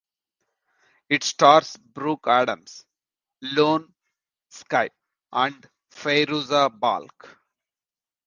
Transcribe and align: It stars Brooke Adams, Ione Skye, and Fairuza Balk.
It 1.09 1.23
stars 1.23 1.77
Brooke 1.77 2.25
Adams, 2.25 2.85
Ione 3.43 3.85
Skye, 4.49 4.89
and 5.31 5.69
Fairuza 5.91 6.71
Balk. 6.71 7.37